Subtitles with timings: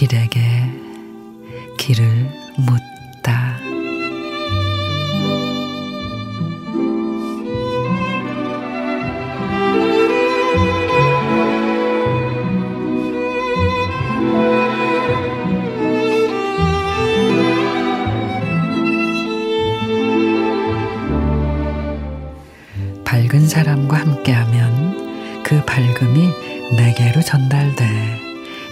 [0.00, 0.40] 길에게
[1.76, 2.26] 길을
[2.56, 2.99] 묻
[23.30, 26.30] 밝은 사람과 함께하면 그 밝음이
[26.76, 27.86] 내게로 전달돼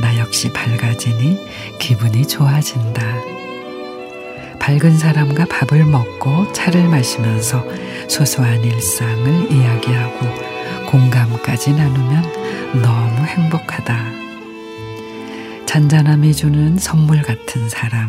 [0.00, 1.40] 나 역시 밝아지니
[1.80, 3.02] 기분이 좋아진다.
[4.60, 7.64] 밝은 사람과 밥을 먹고 차를 마시면서
[8.08, 10.26] 소소한 일상을 이야기하고
[10.86, 14.04] 공감까지 나누면 너무 행복하다.
[15.66, 18.08] 잔잔함이 주는 선물 같은 사람,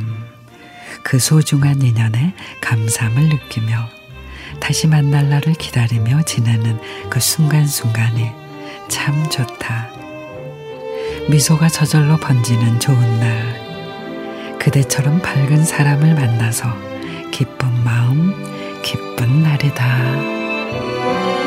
[1.01, 4.04] 그 소중한 인연에 감사함을 느끼며
[4.59, 8.31] 다시 만날 날을 기다리며 지내는 그 순간순간이
[8.87, 9.89] 참 좋다.
[11.29, 14.57] 미소가 저절로 번지는 좋은 날.
[14.59, 16.67] 그대처럼 밝은 사람을 만나서
[17.31, 18.33] 기쁜 마음,
[18.81, 21.44] 기쁜 날이다.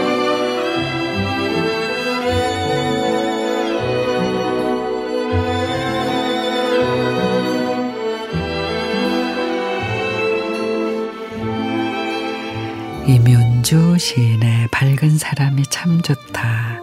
[13.09, 16.78] 이면주 시인의 밝은 사람이 참 좋다.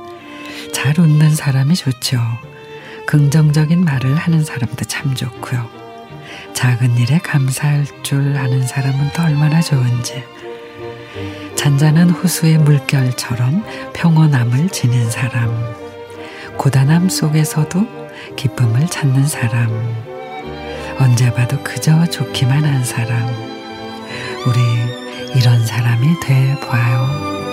[0.73, 2.19] 잘 웃는 사람이 좋죠.
[3.05, 5.69] 긍정적인 말을 하는 사람도 참 좋고요.
[6.55, 10.23] 작은 일에 감사할 줄 아는 사람은 또 얼마나 좋은지.
[11.55, 15.75] 잔잔한 호수의 물결처럼 평온함을 지닌 사람.
[16.57, 19.69] 고단함 속에서도 기쁨을 찾는 사람.
[20.99, 23.54] 언제 봐도 그저 좋기만 한 사람.
[24.47, 24.59] 우리
[25.39, 27.44] 이런 사람이 돼 봐요.